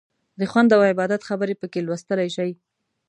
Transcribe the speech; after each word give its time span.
د 0.39 0.41
خوند 0.51 0.69
او 0.75 0.81
عبادت 0.91 1.21
خبرې 1.29 1.55
پکې 1.61 1.79
لوستلی 1.87 2.29
شئ. 2.35 2.51